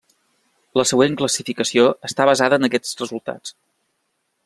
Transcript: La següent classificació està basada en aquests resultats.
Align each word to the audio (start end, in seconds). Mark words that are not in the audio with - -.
La 0.79 0.85
següent 0.91 1.17
classificació 1.19 1.85
està 2.11 2.27
basada 2.33 2.59
en 2.61 2.69
aquests 2.71 2.99
resultats. 3.05 3.59